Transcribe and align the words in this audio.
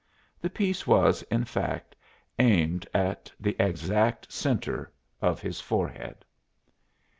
The 0.41 0.49
piece 0.49 0.87
was, 0.87 1.21
in 1.29 1.45
fact, 1.45 1.95
aimed 2.39 2.87
at 2.91 3.31
the 3.39 3.55
exact 3.59 4.31
centre 4.31 4.91
of 5.21 5.41
his 5.41 5.61
forehead. 5.61 6.25